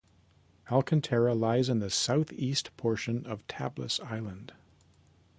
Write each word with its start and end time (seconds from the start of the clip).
Alcantara 0.71 1.35
lies 1.35 1.69
in 1.69 1.77
the 1.77 1.91
southeast 1.91 2.75
portion 2.75 3.23
of 3.27 3.45
Tablas 3.45 4.03
Island. 4.03 4.51